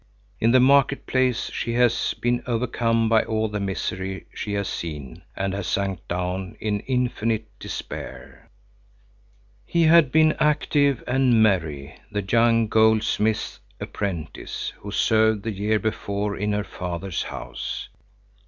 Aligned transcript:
In 0.39 0.49
the 0.49 0.59
market 0.59 1.05
place 1.05 1.51
she 1.53 1.73
has 1.73 2.15
been 2.19 2.41
overcome 2.47 3.07
by 3.07 3.23
all 3.23 3.47
the 3.49 3.59
misery 3.59 4.25
she 4.33 4.53
has 4.53 4.67
seen 4.67 5.21
and 5.35 5.53
has 5.53 5.67
sunk 5.67 5.99
down 6.07 6.57
in 6.59 6.79
infinite 6.87 7.45
despair. 7.59 8.49
He 9.63 9.83
had 9.83 10.11
been 10.11 10.35
active 10.39 11.03
and 11.05 11.43
merry, 11.43 11.99
the 12.11 12.25
young 12.27 12.67
goldsmith's 12.67 13.59
apprentice 13.79 14.73
who 14.77 14.89
served 14.89 15.43
the 15.43 15.51
year 15.51 15.77
before 15.77 16.35
in 16.35 16.51
her 16.53 16.63
father's 16.63 17.21
house. 17.21 17.87